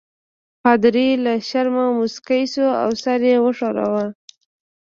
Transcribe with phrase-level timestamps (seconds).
[0.61, 4.05] پادري له شرمه مسکی شو او سر یې وښوراوه.